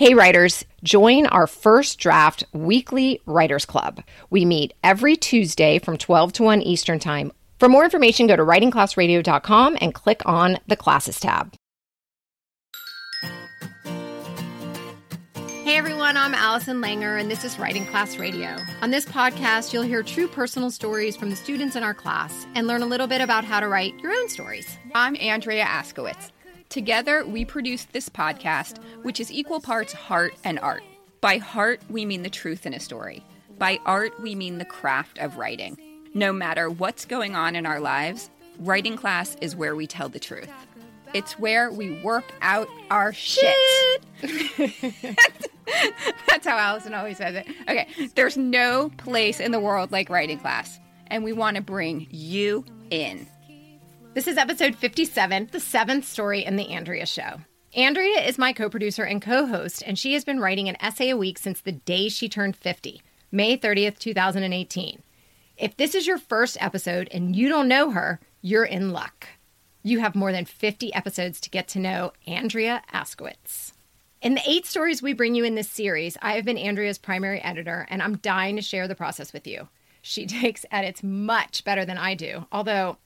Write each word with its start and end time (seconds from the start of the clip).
Hey, 0.00 0.14
writers, 0.14 0.64
join 0.82 1.26
our 1.26 1.46
first 1.46 1.98
draft 1.98 2.42
weekly 2.54 3.20
writers 3.26 3.66
club. 3.66 4.02
We 4.30 4.46
meet 4.46 4.72
every 4.82 5.14
Tuesday 5.14 5.78
from 5.78 5.98
12 5.98 6.32
to 6.32 6.42
1 6.42 6.62
Eastern 6.62 6.98
Time. 6.98 7.32
For 7.58 7.68
more 7.68 7.84
information, 7.84 8.26
go 8.26 8.34
to 8.34 8.42
writingclassradio.com 8.42 9.76
and 9.78 9.92
click 9.92 10.22
on 10.24 10.56
the 10.66 10.76
classes 10.76 11.20
tab. 11.20 11.52
Hey 15.64 15.76
everyone, 15.76 16.16
I'm 16.16 16.32
Allison 16.32 16.80
Langer, 16.80 17.20
and 17.20 17.30
this 17.30 17.44
is 17.44 17.58
Writing 17.58 17.84
Class 17.84 18.16
Radio. 18.16 18.56
On 18.80 18.90
this 18.90 19.04
podcast, 19.04 19.74
you'll 19.74 19.82
hear 19.82 20.02
true 20.02 20.28
personal 20.28 20.70
stories 20.70 21.14
from 21.14 21.28
the 21.28 21.36
students 21.36 21.76
in 21.76 21.82
our 21.82 21.92
class 21.92 22.46
and 22.54 22.66
learn 22.66 22.80
a 22.80 22.86
little 22.86 23.06
bit 23.06 23.20
about 23.20 23.44
how 23.44 23.60
to 23.60 23.68
write 23.68 24.00
your 24.00 24.12
own 24.12 24.30
stories. 24.30 24.78
I'm 24.94 25.14
Andrea 25.20 25.66
Askowitz. 25.66 26.30
Together, 26.70 27.26
we 27.26 27.44
produce 27.44 27.84
this 27.86 28.08
podcast, 28.08 28.78
which 29.02 29.18
is 29.18 29.32
equal 29.32 29.60
parts 29.60 29.92
heart 29.92 30.34
and 30.44 30.56
art. 30.60 30.84
By 31.20 31.38
heart, 31.38 31.80
we 31.90 32.04
mean 32.04 32.22
the 32.22 32.30
truth 32.30 32.64
in 32.64 32.74
a 32.74 32.78
story. 32.78 33.26
By 33.58 33.80
art, 33.84 34.20
we 34.20 34.36
mean 34.36 34.58
the 34.58 34.64
craft 34.64 35.18
of 35.18 35.36
writing. 35.36 35.76
No 36.14 36.32
matter 36.32 36.70
what's 36.70 37.04
going 37.06 37.34
on 37.34 37.56
in 37.56 37.66
our 37.66 37.80
lives, 37.80 38.30
writing 38.60 38.96
class 38.96 39.36
is 39.40 39.56
where 39.56 39.74
we 39.74 39.88
tell 39.88 40.08
the 40.08 40.20
truth. 40.20 40.48
It's 41.12 41.40
where 41.40 41.72
we 41.72 42.00
work 42.02 42.32
out 42.40 42.68
our 42.88 43.12
shit. 43.12 43.52
That's 46.28 46.46
how 46.46 46.56
Allison 46.56 46.94
always 46.94 47.16
says 47.16 47.34
it. 47.34 47.48
Okay, 47.62 47.88
there's 48.14 48.36
no 48.36 48.92
place 48.96 49.40
in 49.40 49.50
the 49.50 49.58
world 49.58 49.90
like 49.90 50.08
writing 50.08 50.38
class, 50.38 50.78
and 51.08 51.24
we 51.24 51.32
want 51.32 51.56
to 51.56 51.62
bring 51.62 52.06
you 52.12 52.64
in. 52.90 53.26
This 54.12 54.26
is 54.26 54.38
episode 54.38 54.74
57, 54.74 55.50
the 55.52 55.60
seventh 55.60 56.04
story 56.04 56.44
in 56.44 56.56
The 56.56 56.70
Andrea 56.70 57.06
Show. 57.06 57.42
Andrea 57.76 58.20
is 58.20 58.38
my 58.38 58.52
co 58.52 58.68
producer 58.68 59.04
and 59.04 59.22
co 59.22 59.46
host, 59.46 59.84
and 59.86 59.96
she 59.96 60.14
has 60.14 60.24
been 60.24 60.40
writing 60.40 60.68
an 60.68 60.76
essay 60.80 61.10
a 61.10 61.16
week 61.16 61.38
since 61.38 61.60
the 61.60 61.70
day 61.70 62.08
she 62.08 62.28
turned 62.28 62.56
50, 62.56 63.02
May 63.30 63.56
30th, 63.56 64.00
2018. 64.00 65.02
If 65.56 65.76
this 65.76 65.94
is 65.94 66.08
your 66.08 66.18
first 66.18 66.56
episode 66.60 67.08
and 67.12 67.36
you 67.36 67.48
don't 67.48 67.68
know 67.68 67.92
her, 67.92 68.18
you're 68.42 68.64
in 68.64 68.90
luck. 68.90 69.28
You 69.84 70.00
have 70.00 70.16
more 70.16 70.32
than 70.32 70.44
50 70.44 70.92
episodes 70.92 71.40
to 71.42 71.50
get 71.50 71.68
to 71.68 71.78
know 71.78 72.12
Andrea 72.26 72.82
Askowitz. 72.92 73.74
In 74.20 74.34
the 74.34 74.42
eight 74.44 74.66
stories 74.66 75.00
we 75.00 75.12
bring 75.12 75.36
you 75.36 75.44
in 75.44 75.54
this 75.54 75.70
series, 75.70 76.18
I 76.20 76.32
have 76.32 76.44
been 76.44 76.58
Andrea's 76.58 76.98
primary 76.98 77.40
editor, 77.42 77.86
and 77.88 78.02
I'm 78.02 78.16
dying 78.16 78.56
to 78.56 78.62
share 78.62 78.88
the 78.88 78.96
process 78.96 79.32
with 79.32 79.46
you. 79.46 79.68
She 80.02 80.26
takes 80.42 80.64
edits 80.70 81.02
much 81.02 81.64
better 81.64 81.84
than 81.84 81.98
I 81.98 82.14
do, 82.14 82.46
although 82.52 82.96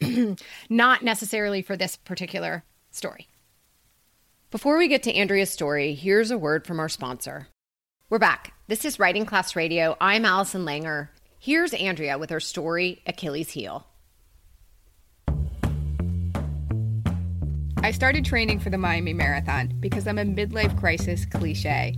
not 0.68 1.02
necessarily 1.02 1.62
for 1.62 1.76
this 1.76 1.96
particular 1.96 2.64
story. 2.90 3.28
Before 4.50 4.76
we 4.76 4.88
get 4.88 5.04
to 5.04 5.14
Andrea's 5.14 5.50
story, 5.50 5.94
here's 5.94 6.30
a 6.30 6.38
word 6.38 6.66
from 6.66 6.80
our 6.80 6.88
sponsor. 6.88 7.46
We're 8.08 8.18
back. 8.18 8.52
This 8.66 8.84
is 8.84 8.98
Writing 8.98 9.24
Class 9.24 9.54
Radio. 9.54 9.96
I'm 10.00 10.24
Allison 10.24 10.64
Langer. 10.64 11.10
Here's 11.38 11.72
Andrea 11.72 12.18
with 12.18 12.30
her 12.30 12.40
story, 12.40 13.00
Achilles' 13.06 13.50
Heel. 13.50 13.86
I 17.82 17.92
started 17.92 18.24
training 18.24 18.58
for 18.58 18.70
the 18.70 18.76
Miami 18.76 19.14
Marathon 19.14 19.72
because 19.80 20.06
I'm 20.06 20.18
a 20.18 20.24
midlife 20.24 20.78
crisis 20.78 21.24
cliche. 21.24 21.96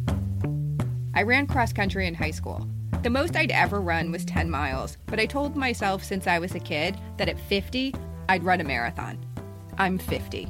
I 1.14 1.22
ran 1.22 1.46
cross 1.46 1.72
country 1.72 2.06
in 2.06 2.14
high 2.14 2.30
school. 2.30 2.68
The 3.02 3.10
most 3.10 3.34
I'd 3.34 3.50
ever 3.50 3.80
run 3.80 4.12
was 4.12 4.24
10 4.24 4.48
miles, 4.48 4.96
but 5.06 5.18
I 5.18 5.26
told 5.26 5.56
myself 5.56 6.04
since 6.04 6.28
I 6.28 6.38
was 6.38 6.54
a 6.54 6.60
kid 6.60 6.96
that 7.16 7.28
at 7.28 7.40
50, 7.40 7.92
I'd 8.28 8.44
run 8.44 8.60
a 8.60 8.64
marathon. 8.64 9.18
I'm 9.76 9.98
50. 9.98 10.48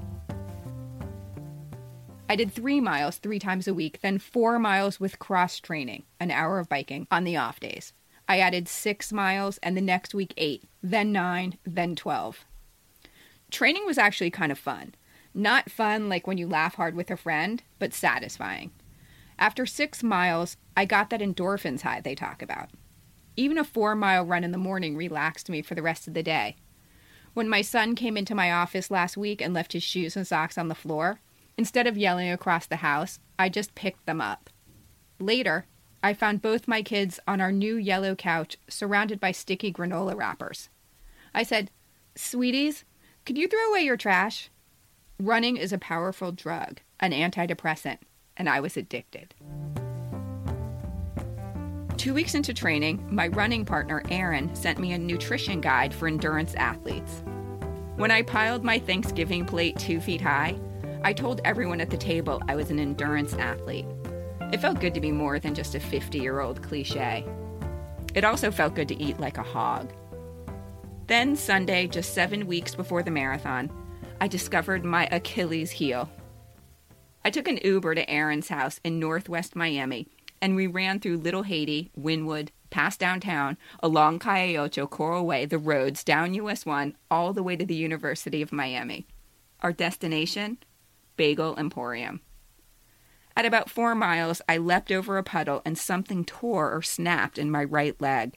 I 2.29 2.37
did 2.37 2.53
three 2.53 2.79
miles 2.79 3.17
three 3.17 3.39
times 3.39 3.67
a 3.67 3.73
week, 3.73 4.01
then 4.03 4.19
four 4.19 4.59
miles 4.59 5.01
with 5.01 5.19
cross 5.19 5.61
training, 5.61 6.03
an 6.21 6.31
hour 6.31 6.59
of 6.59 6.69
biking 6.69 7.07
on 7.11 7.25
the 7.25 7.39
off 7.39 7.59
days. 7.59 7.95
I 8.29 8.41
added 8.41 8.69
six 8.69 9.15
miles, 9.15 9.57
and 9.63 9.75
the 9.75 9.81
next 9.81 10.15
week, 10.15 10.35
eight, 10.37 10.65
then 10.83 11.11
nine, 11.11 11.57
then 11.65 11.97
12. 11.97 12.45
Training 13.51 13.87
was 13.87 13.97
actually 13.97 14.31
kind 14.31 14.53
of 14.53 14.59
fun. 14.59 14.95
Not 15.33 15.71
fun 15.71 16.11
like 16.11 16.27
when 16.27 16.37
you 16.37 16.47
laugh 16.47 16.75
hard 16.75 16.97
with 16.97 17.11
a 17.11 17.17
friend, 17.17 17.63
but 17.79 17.95
satisfying. 17.95 18.73
After 19.39 19.67
six 19.67 20.03
miles, 20.03 20.57
I 20.77 20.85
got 20.85 21.11
that 21.11 21.21
endorphins 21.21 21.83
high 21.83 22.01
they 22.01 22.15
talk 22.15 22.43
about. 22.43 22.71
Even 23.37 23.59
a 23.59 23.65
four 23.65 23.95
mile 23.95 24.25
run 24.25 24.45
in 24.45 24.53
the 24.53 24.59
morning 24.59 24.97
relaxed 24.97 25.49
me 25.49 25.63
for 25.63 25.75
the 25.75 25.83
rest 25.83 26.07
of 26.07 26.15
the 26.15 26.23
day. 26.23 26.57
When 27.35 27.49
my 27.49 27.63
son 27.63 27.95
came 27.95 28.17
into 28.17 28.35
my 28.35 28.53
office 28.53 28.91
last 28.91 29.17
week 29.17 29.41
and 29.41 29.55
left 29.55 29.73
his 29.73 29.83
shoes 29.83 30.17
and 30.17 30.27
socks 30.27 30.59
on 30.59 30.69
the 30.69 30.75
floor, 30.75 31.21
instead 31.57 31.87
of 31.87 31.97
yelling 31.97 32.31
across 32.31 32.67
the 32.67 32.77
house, 32.77 33.21
I 33.39 33.49
just 33.49 33.75
picked 33.75 34.05
them 34.05 34.21
up. 34.21 34.51
Later, 35.19 35.67
I 36.03 36.13
found 36.15 36.43
both 36.43 36.69
my 36.69 36.83
kids 36.83 37.19
on 37.27 37.41
our 37.41 37.53
new 37.53 37.77
yellow 37.77 38.15
couch 38.15 38.59
surrounded 38.69 39.19
by 39.19 39.33
sticky 39.33 39.73
granola 39.73 40.17
wrappers. 40.17 40.69
I 41.35 41.43
said, 41.43 41.71
Sweeties, 42.15 42.85
could 43.25 43.39
you 43.39 43.49
throw 43.49 43.71
away 43.71 43.81
your 43.81 43.97
trash? 43.97 44.51
Running 45.19 45.57
is 45.57 45.73
a 45.73 45.79
powerful 45.79 46.33
drug, 46.33 46.81
an 47.01 47.13
antidepressant 47.13 47.99
and 48.37 48.49
I 48.49 48.61
was 48.61 48.77
addicted. 48.77 49.35
Two 51.97 52.15
weeks 52.15 52.35
into 52.35 52.53
training, 52.53 53.07
my 53.11 53.29
running 53.29 53.65
partner, 53.65 54.03
Aaron, 54.11 54.55
sent 54.57 54.79
me 54.79 54.93
a 54.93 54.99
nutrition 54.99 55.61
guide 55.61 55.95
for 55.95 56.09
endurance 56.09 56.55
athletes. 56.55 57.23
When 57.97 58.11
I 58.11 58.23
piled 58.23 58.65
my 58.65 58.79
Thanksgiving 58.79 59.45
plate 59.45 59.79
two 59.79 60.01
feet 60.01 60.21
high, 60.21 60.57
I 61.05 61.13
told 61.13 61.41
everyone 61.45 61.81
at 61.81 61.91
the 61.91 61.97
table 61.97 62.43
I 62.49 62.57
was 62.57 62.71
an 62.71 62.81
endurance 62.81 63.35
athlete. 63.35 63.87
It 64.53 64.61
felt 64.61 64.81
good 64.81 64.95
to 64.95 65.01
be 65.01 65.13
more 65.13 65.39
than 65.39 65.55
just 65.55 65.75
a 65.75 65.81
50 65.81 66.19
year 66.19 66.41
old 66.41 66.63
cliche. 66.63 67.25
It 68.15 68.25
also 68.25 68.51
felt 68.51 68.75
good 68.75 68.89
to 68.89 69.01
eat 69.01 69.21
like 69.21 69.39
a 69.39 69.43
hog. 69.43 69.93
Then, 71.07 71.37
Sunday, 71.37 71.87
just 71.87 72.15
seven 72.15 72.47
weeks 72.47 72.75
before 72.75 73.03
the 73.03 73.11
marathon, 73.11 73.71
I 74.21 74.29
discovered 74.29 74.85
my 74.85 75.07
Achilles 75.11 75.71
heel. 75.71 76.11
I 77.25 77.31
took 77.31 77.47
an 77.47 77.61
Uber 77.63 77.95
to 77.95 78.11
Aaron's 78.11 78.49
house 78.49 78.81
in 78.83 78.99
northwest 78.99 79.55
Miami, 79.55 80.09
and 80.41 80.57
we 80.57 80.67
ran 80.67 80.99
through 80.99 81.19
Little 81.19 81.45
Haiti, 81.45 81.91
Wynwood, 81.99 82.49
past 82.71 82.99
downtown, 82.99 83.57
along 83.81 84.19
Calle 84.19 84.57
Ocho, 84.57 84.87
Coral 84.89 85.25
Way, 85.25 85.45
the 85.45 85.59
roads, 85.59 86.03
down 86.03 86.35
US 86.35 86.67
1, 86.67 86.97
all 87.11 87.33
the 87.33 87.43
way 87.43 87.55
to 87.55 87.65
the 87.65 87.77
University 87.77 88.43
of 88.43 88.51
Miami. 88.51 89.07
Our 89.61 89.73
destination? 89.73 90.59
Bagel 91.17 91.57
Emporium. 91.57 92.21
At 93.37 93.47
about 93.47 93.71
four 93.71 93.95
miles, 93.95 94.43
I 94.49 94.57
leapt 94.59 94.91
over 94.91 95.17
a 95.17 95.23
puddle 95.23 95.63
and 95.65 95.79
something 95.79 96.25
tore 96.25 96.75
or 96.75 96.83
snapped 96.83 97.39
in 97.39 97.51
my 97.51 97.63
right 97.63 97.99
leg. 98.01 98.37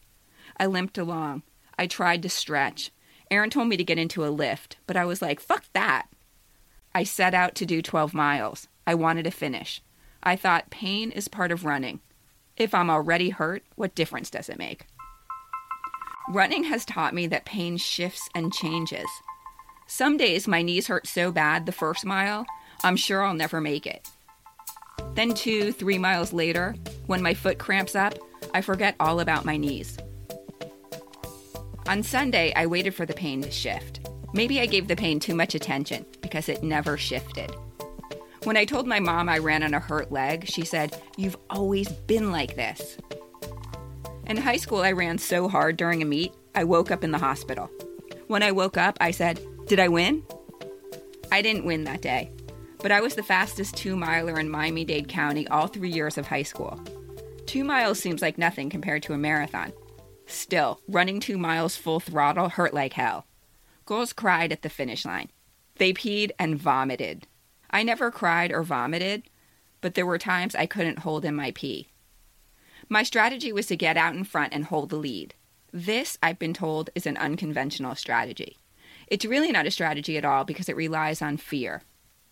I 0.58 0.68
limped 0.68 0.98
along. 0.98 1.44
I 1.78 1.88
tried 1.88 2.22
to 2.22 2.30
stretch. 2.30 2.92
Aaron 3.32 3.50
told 3.50 3.68
me 3.68 3.78
to 3.78 3.84
get 3.84 3.98
into 3.98 4.24
a 4.24 4.32
Lyft, 4.32 4.76
but 4.86 4.96
I 4.96 5.06
was 5.06 5.22
like, 5.22 5.40
fuck 5.40 5.66
that. 5.74 6.08
I 6.94 7.04
set 7.04 7.34
out 7.34 7.56
to 7.56 7.66
do 7.66 7.82
12 7.82 8.14
miles. 8.14 8.68
I 8.88 8.96
wanted 8.96 9.24
to 9.24 9.32
finish. 9.32 9.82
I 10.24 10.36
thought 10.36 10.70
pain 10.70 11.12
is 11.12 11.28
part 11.28 11.52
of 11.52 11.66
running. 11.66 12.00
If 12.58 12.74
I'm 12.74 12.90
already 12.90 13.30
hurt, 13.30 13.64
what 13.76 13.96
difference 13.96 14.30
does 14.30 14.50
it 14.50 14.58
make? 14.58 14.88
Running 16.30 16.64
has 16.66 16.86
taught 16.86 17.14
me 17.14 17.28
that 17.28 17.46
pain 17.46 17.78
shifts 17.78 18.28
and 18.34 18.54
changes. 18.54 19.06
Some 19.88 20.18
days 20.18 20.48
my 20.48 20.62
knees 20.62 20.88
hurt 20.88 21.06
so 21.06 21.32
bad 21.32 21.66
the 21.66 21.72
first 21.72 22.06
mile, 22.06 22.46
I'm 22.84 22.96
sure 22.96 23.24
I'll 23.24 23.34
never 23.34 23.62
make 23.62 23.86
it. 23.86 24.08
Then, 25.14 25.34
two, 25.34 25.72
three 25.72 25.98
miles 25.98 26.34
later, 26.34 26.76
when 27.08 27.22
my 27.22 27.34
foot 27.34 27.60
cramps 27.60 27.96
up, 27.96 28.16
I 28.54 28.62
forget 28.62 28.96
all 29.00 29.20
about 29.20 29.46
my 29.46 29.58
knees. 29.58 29.98
On 31.88 32.02
Sunday, 32.02 32.52
I 32.56 32.66
waited 32.66 32.96
for 32.96 33.06
the 33.06 33.14
pain 33.14 33.42
to 33.44 33.52
shift. 33.52 34.10
Maybe 34.34 34.60
I 34.60 34.66
gave 34.66 34.88
the 34.88 34.96
pain 34.96 35.20
too 35.20 35.36
much 35.36 35.54
attention 35.56 36.06
because 36.22 36.50
it 36.50 36.64
never 36.64 36.98
shifted. 36.98 37.56
When 38.44 38.58
I 38.58 38.66
told 38.66 38.88
my 38.88 39.00
mom 39.00 39.30
I 39.30 39.40
ran 39.40 39.64
on 39.64 39.74
a 39.74 39.80
hurt 39.80 40.12
leg, 40.12 40.48
she 40.48 40.64
said, 40.64 41.02
You've 41.18 41.38
always 41.50 41.90
been 41.90 42.32
like 42.32 42.56
this. 42.56 42.98
In 44.28 44.38
high 44.38 44.58
school, 44.58 44.80
I 44.80 44.92
ran 44.92 45.18
so 45.18 45.48
hard 45.48 45.78
during 45.78 46.02
a 46.02 46.06
meet, 46.06 46.34
I 46.54 46.64
woke 46.64 46.92
up 46.92 47.04
in 47.04 47.12
the 47.12 47.18
hospital. 47.18 47.70
When 48.28 48.44
I 48.44 48.52
woke 48.52 48.78
up, 48.78 48.98
I 49.00 49.12
said, 49.12 49.40
Did 49.68 49.80
I 49.80 49.88
win? 49.88 50.24
I 51.32 51.42
didn't 51.42 51.66
win 51.66 51.84
that 51.86 52.02
day, 52.02 52.32
but 52.80 52.92
I 52.92 53.02
was 53.02 53.16
the 53.16 53.24
fastest 53.24 53.76
two 53.76 53.96
miler 53.96 54.40
in 54.40 54.50
Miami 54.50 54.86
Dade 54.86 55.08
County 55.08 55.48
all 55.48 55.68
three 55.68 55.90
years 55.90 56.18
of 56.18 56.28
high 56.28 56.44
school. 56.44 56.80
Two 57.46 57.64
miles 57.64 58.00
seems 58.00 58.22
like 58.22 58.38
nothing 58.38 58.70
compared 58.70 59.04
to 59.04 59.14
a 59.14 59.18
marathon. 59.18 59.74
Still, 60.28 60.82
running 60.88 61.20
two 61.20 61.38
miles 61.38 61.76
full 61.76 62.00
throttle 62.00 62.50
hurt 62.50 62.74
like 62.74 62.94
hell. 62.94 63.26
Girls 63.86 64.14
cried 64.14 64.52
at 64.52 64.62
the 64.64 64.70
finish 64.70 65.06
line. 65.06 65.30
They 65.76 65.94
peed 65.94 66.32
and 66.40 66.58
vomited. 66.58 67.28
I 67.76 67.84
never 67.84 68.10
cried 68.10 68.54
or 68.54 68.64
vomited, 68.64 69.24
but 69.82 69.96
there 69.96 70.06
were 70.06 70.18
times 70.18 70.56
I 70.56 70.66
couldn't 70.66 71.00
hold 71.00 71.26
in 71.26 71.36
my 71.36 71.52
pee. 71.52 71.90
My 72.88 73.04
strategy 73.04 73.52
was 73.52 73.66
to 73.66 73.76
get 73.76 73.98
out 73.98 74.16
in 74.16 74.24
front 74.24 74.54
and 74.54 74.64
hold 74.64 74.90
the 74.90 74.96
lead. 74.96 75.34
This, 75.74 76.18
I've 76.24 76.40
been 76.40 76.54
told, 76.54 76.90
is 76.96 77.06
an 77.06 77.18
unconventional 77.18 77.96
strategy. 77.96 78.60
It's 79.08 79.26
really 79.26 79.52
not 79.52 79.66
a 79.66 79.72
strategy 79.72 80.18
at 80.18 80.24
all 80.24 80.46
because 80.46 80.70
it 80.70 80.76
relies 80.78 81.22
on 81.22 81.36
fear. 81.36 81.82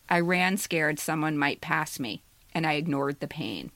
I 0.08 0.22
ran 0.22 0.56
scared 0.56 0.98
someone 0.98 1.38
might 1.38 1.60
pass 1.60 2.00
me, 2.00 2.24
and 2.54 2.66
I 2.66 2.76
ignored 2.76 3.20
the 3.20 3.28
pain. 3.28 3.72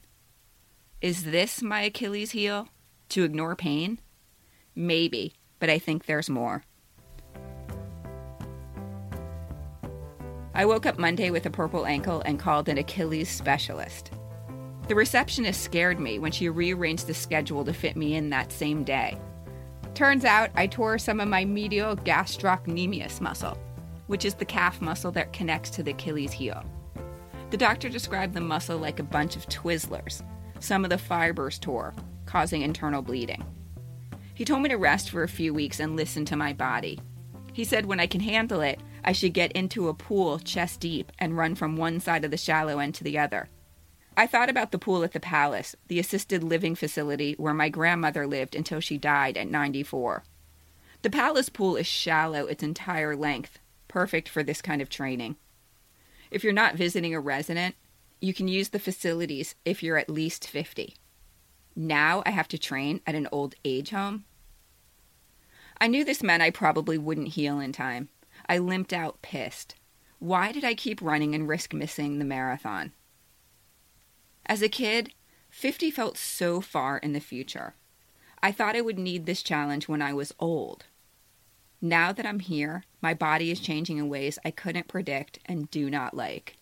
Is 1.01 1.25
this 1.25 1.61
my 1.61 1.81
Achilles 1.81 2.31
heel? 2.31 2.69
To 3.09 3.25
ignore 3.25 3.57
pain? 3.57 3.99
Maybe, 4.73 5.33
but 5.59 5.69
I 5.69 5.79
think 5.79 6.05
there's 6.05 6.29
more. 6.29 6.63
I 10.57 10.65
woke 10.65 10.87
up 10.87 10.97
Monday 10.97 11.29
with 11.29 11.45
a 11.45 11.51
purple 11.51 11.85
ankle 11.85 12.23
and 12.25 12.39
called 12.39 12.67
an 12.67 12.79
Achilles 12.79 13.29
specialist. 13.29 14.09
The 14.87 14.95
receptionist 14.95 15.61
scared 15.61 15.99
me 15.99 16.17
when 16.17 16.31
she 16.31 16.49
rearranged 16.49 17.05
the 17.05 17.13
schedule 17.13 17.63
to 17.63 17.73
fit 17.73 17.95
me 17.95 18.15
in 18.15 18.31
that 18.31 18.51
same 18.51 18.83
day. 18.83 19.19
Turns 19.93 20.25
out 20.25 20.49
I 20.55 20.65
tore 20.65 20.97
some 20.97 21.19
of 21.19 21.27
my 21.27 21.45
medial 21.45 21.95
gastrocnemius 21.95 23.21
muscle, 23.21 23.55
which 24.07 24.25
is 24.25 24.33
the 24.33 24.45
calf 24.45 24.81
muscle 24.81 25.11
that 25.11 25.31
connects 25.31 25.69
to 25.69 25.83
the 25.83 25.91
Achilles 25.91 26.31
heel. 26.31 26.63
The 27.51 27.57
doctor 27.57 27.87
described 27.87 28.33
the 28.33 28.41
muscle 28.41 28.79
like 28.79 28.99
a 28.99 29.03
bunch 29.03 29.35
of 29.35 29.47
Twizzlers. 29.47 30.23
Some 30.59 30.83
of 30.83 30.89
the 30.89 30.97
fibers 30.97 31.59
tore, 31.59 31.93
causing 32.25 32.63
internal 32.63 33.03
bleeding. 33.03 33.45
He 34.33 34.43
told 34.43 34.63
me 34.63 34.69
to 34.69 34.77
rest 34.77 35.11
for 35.11 35.21
a 35.21 35.27
few 35.27 35.53
weeks 35.53 35.79
and 35.79 35.95
listen 35.95 36.25
to 36.25 36.35
my 36.35 36.51
body. 36.51 36.99
He 37.53 37.63
said 37.63 37.85
when 37.85 37.99
I 37.99 38.07
can 38.07 38.21
handle 38.21 38.61
it, 38.61 38.79
I 39.07 39.13
should 39.13 39.31
get 39.31 39.53
into 39.53 39.87
a 39.87 39.93
pool 39.93 40.37
chest 40.37 40.81
deep 40.81 41.13
and 41.17 41.37
run 41.37 41.55
from 41.55 41.77
one 41.77 42.01
side 42.01 42.25
of 42.25 42.31
the 42.31 42.35
shallow 42.35 42.79
end 42.79 42.93
to 42.95 43.05
the 43.05 43.17
other. 43.17 43.47
I 44.17 44.27
thought 44.27 44.49
about 44.49 44.73
the 44.73 44.77
pool 44.77 45.01
at 45.01 45.13
the 45.13 45.21
Palace, 45.21 45.77
the 45.87 45.97
assisted 45.97 46.43
living 46.43 46.75
facility 46.75 47.33
where 47.37 47.53
my 47.53 47.69
grandmother 47.69 48.27
lived 48.27 48.53
until 48.53 48.81
she 48.81 48.97
died 48.97 49.37
at 49.37 49.47
94. 49.47 50.25
The 51.03 51.09
Palace 51.09 51.47
pool 51.47 51.77
is 51.77 51.87
shallow 51.87 52.47
its 52.47 52.63
entire 52.63 53.15
length, 53.15 53.59
perfect 53.87 54.27
for 54.27 54.43
this 54.43 54.61
kind 54.61 54.81
of 54.81 54.89
training. 54.89 55.37
If 56.29 56.43
you're 56.43 56.51
not 56.51 56.75
visiting 56.75 57.15
a 57.15 57.21
resident, 57.21 57.75
you 58.19 58.33
can 58.33 58.49
use 58.49 58.69
the 58.69 58.77
facilities 58.77 59.55
if 59.63 59.81
you're 59.81 59.97
at 59.97 60.09
least 60.09 60.49
50. 60.49 60.95
Now 61.77 62.23
I 62.25 62.31
have 62.31 62.49
to 62.49 62.57
train 62.57 62.99
at 63.07 63.15
an 63.15 63.29
old 63.31 63.55
age 63.63 63.91
home. 63.91 64.25
I 65.79 65.87
knew 65.87 66.03
this 66.03 66.21
meant 66.21 66.43
I 66.43 66.49
probably 66.49 66.97
wouldn't 66.97 67.29
heal 67.29 67.61
in 67.61 67.71
time. 67.71 68.09
I 68.49 68.57
limped 68.57 68.93
out 68.93 69.21
pissed. 69.21 69.75
Why 70.19 70.51
did 70.51 70.63
I 70.63 70.73
keep 70.73 71.01
running 71.01 71.35
and 71.35 71.47
risk 71.47 71.73
missing 71.73 72.19
the 72.19 72.25
marathon? 72.25 72.93
As 74.45 74.61
a 74.61 74.69
kid, 74.69 75.13
50 75.49 75.91
felt 75.91 76.17
so 76.17 76.61
far 76.61 76.97
in 76.97 77.13
the 77.13 77.19
future. 77.19 77.75
I 78.41 78.51
thought 78.51 78.75
I 78.75 78.81
would 78.81 78.99
need 78.99 79.25
this 79.25 79.43
challenge 79.43 79.87
when 79.87 80.01
I 80.01 80.13
was 80.13 80.33
old. 80.39 80.85
Now 81.81 82.11
that 82.11 82.25
I'm 82.25 82.39
here, 82.39 82.83
my 83.01 83.13
body 83.13 83.51
is 83.51 83.59
changing 83.59 83.97
in 83.97 84.09
ways 84.09 84.39
I 84.43 84.51
couldn't 84.51 84.87
predict 84.87 85.39
and 85.45 85.69
do 85.69 85.89
not 85.89 86.15
like. 86.15 86.57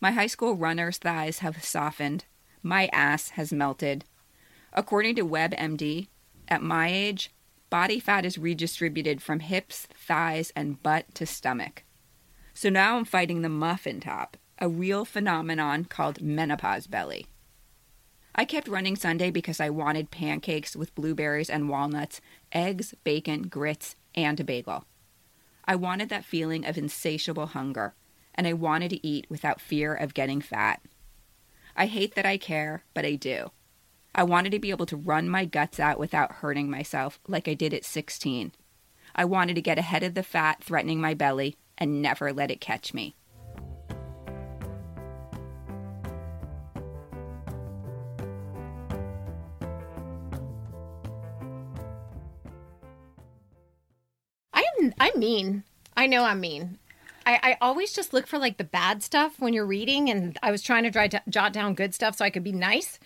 My 0.00 0.12
high 0.12 0.26
school 0.26 0.54
runner's 0.54 0.98
thighs 0.98 1.38
have 1.38 1.64
softened. 1.64 2.24
My 2.62 2.88
ass 2.92 3.30
has 3.30 3.52
melted. 3.52 4.04
According 4.72 5.16
to 5.16 5.26
WebMD, 5.26 6.08
at 6.48 6.62
my 6.62 6.88
age, 6.88 7.32
body 7.74 7.98
fat 7.98 8.24
is 8.24 8.38
redistributed 8.38 9.20
from 9.20 9.40
hips, 9.40 9.88
thighs, 9.92 10.52
and 10.54 10.80
butt 10.80 11.12
to 11.12 11.26
stomach. 11.26 11.82
So 12.52 12.68
now 12.68 12.96
I'm 12.96 13.04
fighting 13.04 13.42
the 13.42 13.48
muffin 13.48 13.98
top, 13.98 14.36
a 14.60 14.68
real 14.68 15.04
phenomenon 15.04 15.86
called 15.86 16.22
menopause 16.22 16.86
belly. 16.86 17.26
I 18.32 18.44
kept 18.44 18.68
running 18.68 18.94
Sunday 18.94 19.32
because 19.32 19.58
I 19.58 19.70
wanted 19.70 20.12
pancakes 20.12 20.76
with 20.76 20.94
blueberries 20.94 21.50
and 21.50 21.68
walnuts, 21.68 22.20
eggs, 22.52 22.94
bacon, 23.02 23.48
grits, 23.48 23.96
and 24.14 24.38
a 24.38 24.44
bagel. 24.44 24.84
I 25.64 25.74
wanted 25.74 26.10
that 26.10 26.24
feeling 26.24 26.64
of 26.64 26.78
insatiable 26.78 27.46
hunger, 27.46 27.96
and 28.36 28.46
I 28.46 28.52
wanted 28.52 28.90
to 28.90 29.04
eat 29.04 29.26
without 29.28 29.60
fear 29.60 29.92
of 29.92 30.14
getting 30.14 30.40
fat. 30.40 30.80
I 31.74 31.86
hate 31.86 32.14
that 32.14 32.24
I 32.24 32.36
care, 32.36 32.84
but 32.94 33.04
I 33.04 33.16
do. 33.16 33.50
I 34.16 34.22
wanted 34.22 34.50
to 34.52 34.60
be 34.60 34.70
able 34.70 34.86
to 34.86 34.96
run 34.96 35.28
my 35.28 35.44
guts 35.44 35.80
out 35.80 35.98
without 35.98 36.36
hurting 36.36 36.70
myself 36.70 37.18
like 37.26 37.48
I 37.48 37.54
did 37.54 37.74
at 37.74 37.84
16. 37.84 38.52
I 39.16 39.24
wanted 39.24 39.54
to 39.54 39.62
get 39.62 39.78
ahead 39.78 40.04
of 40.04 40.14
the 40.14 40.22
fat 40.22 40.62
threatening 40.62 41.00
my 41.00 41.14
belly 41.14 41.56
and 41.76 42.00
never 42.00 42.32
let 42.32 42.52
it 42.52 42.60
catch 42.60 42.94
me. 42.94 43.16
I 54.52 54.64
am 54.78 54.94
I'm 55.00 55.18
mean. 55.18 55.64
I 55.96 56.06
know 56.06 56.24
I'm 56.24 56.40
mean. 56.40 56.78
I, 57.26 57.40
I 57.42 57.56
always 57.60 57.92
just 57.92 58.12
look 58.12 58.26
for 58.26 58.38
like 58.38 58.58
the 58.58 58.64
bad 58.64 59.02
stuff 59.02 59.40
when 59.40 59.54
you're 59.54 59.66
reading, 59.66 60.10
and 60.10 60.38
I 60.42 60.50
was 60.50 60.62
trying 60.62 60.84
to 60.84 61.08
to 61.08 61.22
jot 61.28 61.52
down 61.52 61.74
good 61.74 61.94
stuff 61.94 62.16
so 62.16 62.24
I 62.24 62.30
could 62.30 62.44
be 62.44 62.52
nice, 62.52 62.98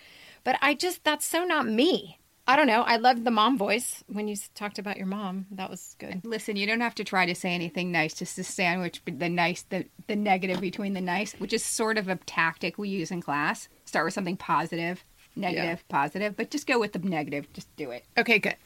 but 0.45 0.59
I 0.61 0.75
just 0.75 1.05
that's 1.05 1.27
so 1.27 1.45
not 1.45 1.67
me. 1.67 2.19
I 2.49 2.57
don't 2.57 2.67
know. 2.67 2.81
I 2.81 2.97
loved 2.97 3.25
the 3.25 3.31
mom 3.31 3.59
voice 3.59 4.03
when 4.07 4.27
you 4.27 4.35
talked 4.55 4.79
about 4.79 4.97
your 4.97 5.07
mom. 5.07 5.45
That 5.51 5.69
was 5.69 5.95
good. 5.99 6.23
Listen, 6.25 6.57
you 6.57 6.67
don't 6.67 6.81
have 6.81 6.95
to 6.95 7.05
try 7.05 7.27
to 7.27 7.35
say 7.35 7.51
anything 7.51 7.93
nice, 7.93 8.15
just 8.15 8.37
to 8.37 8.45
sandwich 8.45 9.03
the 9.05 9.29
nice, 9.29 9.67
the, 9.69 9.85
the 10.07 10.17
negative 10.17 10.59
between 10.59 10.95
the 10.95 11.03
nice, 11.03 11.35
which 11.35 11.53
is 11.53 11.63
sort 11.63 11.99
of 11.99 12.09
a 12.09 12.17
tactic 12.17 12.79
we 12.79 12.89
use 12.89 13.11
in 13.11 13.21
class. 13.21 13.69
Start 13.85 14.07
with 14.07 14.15
something 14.15 14.39
positive, 14.39 15.05
negative, 15.37 15.85
positive, 15.91 16.39
but 16.39 16.51
just 16.51 16.67
go 16.67 16.79
with 16.81 16.95
the 16.95 17.01
negative. 17.01 17.53
Just 17.53 17.75
do 17.77 17.91
it. 17.91 18.07
Okay, 18.17 18.39
good. 18.39 18.57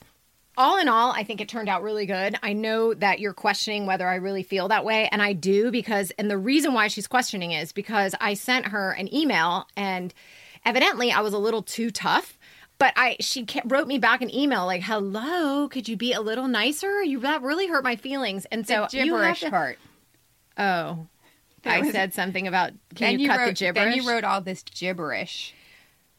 All 0.57 0.79
in 0.79 0.89
all, 0.89 1.11
I 1.11 1.25
think 1.25 1.41
it 1.41 1.49
turned 1.49 1.69
out 1.69 1.83
really 1.83 2.07
good. 2.07 2.37
I 2.41 2.53
know 2.53 2.95
that 2.95 3.19
you're 3.19 3.33
questioning 3.33 3.87
whether 3.87 4.07
I 4.07 4.17
really 4.17 4.45
feel 4.45 4.69
that 4.69 4.85
way, 4.85 5.09
and 5.11 5.21
I 5.21 5.33
do 5.33 5.73
because, 5.73 6.13
and 6.19 6.31
the 6.31 6.39
reason 6.39 6.73
why 6.73 6.87
she's 6.87 7.09
questioning 7.09 7.51
is 7.51 7.73
because 7.73 8.15
I 8.21 8.35
sent 8.35 8.67
her 8.67 8.93
an 8.93 9.13
email, 9.13 9.67
and 9.77 10.15
evidently 10.64 11.12
I 11.12 11.20
was 11.20 11.32
a 11.35 11.38
little 11.38 11.62
too 11.62 11.91
tough. 11.91 12.38
But 12.79 12.94
I, 12.97 13.17
she 13.20 13.47
wrote 13.64 13.87
me 13.87 13.99
back 13.99 14.23
an 14.23 14.35
email 14.35 14.67
like, 14.67 14.82
"Hello, 14.82 15.69
could 15.69 15.87
you 15.88 15.97
be 15.97 16.12
a 16.12 16.20
little 16.20 16.49
nicer? 16.49 17.00
You 17.03 17.20
that 17.20 17.41
really 17.43 17.69
hurt 17.69 17.85
my 17.85 17.94
feelings." 17.94 18.44
And 18.47 18.67
so 18.67 18.88
the 18.91 18.99
you 18.99 19.05
gibberish 19.05 19.41
to- 19.41 19.50
part. 19.50 19.79
Oh, 20.59 21.06
I 21.64 21.81
was- 21.81 21.93
said 21.93 22.12
something 22.12 22.49
about 22.49 22.73
can 22.97 23.12
then 23.12 23.20
you, 23.20 23.29
cut 23.29 23.38
wrote, 23.38 23.47
the 23.47 23.53
gibberish? 23.53 23.94
Then 23.94 24.03
you 24.03 24.09
wrote 24.09 24.25
all 24.25 24.41
this 24.41 24.62
gibberish. 24.64 25.55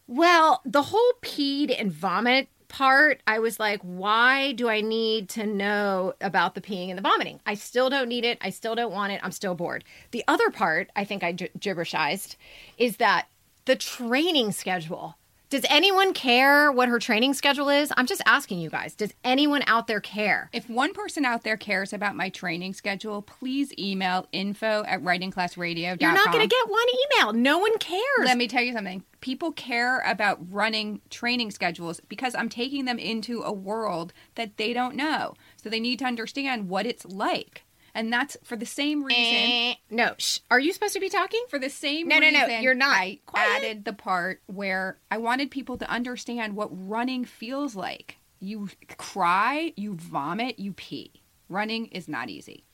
Well, 0.08 0.62
the 0.66 0.84
whole 0.84 1.14
peed 1.22 1.76
and 1.78 1.92
vomit 1.92 2.48
part, 2.70 3.22
I 3.28 3.40
was 3.40 3.60
like, 3.60 3.82
why 3.82 4.54
do 4.54 4.68
I 4.70 4.82
need 4.82 5.30
to 5.30 5.46
know 5.46 6.14
about 6.22 6.56
the 6.56 6.62
peeing 6.62 6.90
and 6.90 6.98
the 6.98 7.02
vomiting? 7.04 7.40
I 7.46 7.54
still 7.56 7.90
don't 7.90 8.08
need 8.10 8.26
it. 8.26 8.38
I 8.42 8.50
still 8.50 8.74
don't 8.76 8.92
want 8.92 9.12
it. 9.14 9.20
I'm 9.24 9.32
still 9.32 9.54
bored. 9.54 9.84
The 10.12 10.24
other 10.28 10.50
part, 10.50 10.90
I 10.96 11.04
think 11.06 11.24
I 11.24 11.34
gi- 11.34 11.52
gibberishized, 11.60 12.36
is 12.78 12.98
that 12.98 13.28
the 13.66 13.76
training 13.76 14.52
schedule. 14.52 15.18
Does 15.50 15.66
anyone 15.70 16.14
care 16.16 16.72
what 16.72 16.90
her 16.90 16.98
training 16.98 17.36
schedule 17.36 17.70
is? 17.70 17.94
I'm 17.96 18.08
just 18.08 18.24
asking 18.26 18.58
you 18.58 18.72
guys. 18.72 18.96
Does 18.96 19.14
anyone 19.24 19.62
out 19.68 19.86
there 19.86 20.02
care? 20.02 20.50
If 20.52 20.68
one 20.68 20.94
person 20.94 21.26
out 21.26 21.44
there 21.44 21.58
cares 21.58 21.94
about 21.94 22.16
my 22.16 22.30
training 22.30 22.74
schedule, 22.74 23.22
please 23.22 23.72
email 23.78 24.26
info 24.32 24.84
at 24.88 25.04
writingclassradio.com. 25.04 25.98
You're 26.00 26.12
not 26.12 26.34
going 26.34 26.50
to 26.50 26.56
get 26.56 26.70
one 26.70 26.88
email. 27.22 27.34
No 27.34 27.60
one 27.60 27.78
cares. 27.78 28.02
Let 28.26 28.40
me 28.40 28.48
tell 28.48 28.64
you 28.64 28.74
something. 28.74 29.04
People 29.22 29.52
care 29.52 30.00
about 30.08 30.40
running 30.52 31.02
training 31.12 31.52
schedules 31.52 32.02
because 32.10 32.34
I'm 32.34 32.50
taking 32.50 32.86
them 32.86 32.98
into 32.98 33.44
a 33.44 33.54
world 33.54 34.12
that 34.34 34.58
they 34.58 34.74
don't 34.74 34.96
know. 34.96 35.36
So 35.62 35.70
they 35.70 35.80
need 35.80 36.00
to 36.00 36.06
understand 36.06 36.68
what 36.68 36.88
it's 36.88 37.06
like. 37.06 37.64
And 37.96 38.12
that's 38.12 38.36
for 38.44 38.56
the 38.56 38.66
same 38.66 39.04
reason. 39.04 39.24
Eh, 39.24 39.76
no. 39.92 40.16
Shh. 40.18 40.40
Are 40.50 40.60
you 40.60 40.74
supposed 40.74 40.94
to 40.96 41.00
be 41.00 41.10
talking? 41.10 41.44
For 41.50 41.60
the 41.60 41.70
same 41.70 42.08
reason. 42.08 42.10
No, 42.10 42.30
no, 42.30 42.40
reason, 42.40 42.56
no, 42.56 42.60
you're 42.60 42.74
not. 42.74 42.96
I 42.98 43.20
Quiet. 43.26 43.56
added 43.56 43.86
the 43.86 43.94
part 43.94 44.42
where 44.48 44.98
I 45.12 45.18
wanted 45.18 45.52
people 45.52 45.78
to 45.78 45.90
understand 45.90 46.56
what 46.56 46.70
running 46.72 47.24
feels 47.24 47.76
like. 47.76 48.18
You 48.40 48.70
cry, 48.98 49.74
you 49.76 49.94
vomit, 49.94 50.58
you 50.60 50.74
pee. 50.74 51.12
Running 51.50 51.86
is 51.88 52.08
not 52.08 52.30
easy. 52.30 52.66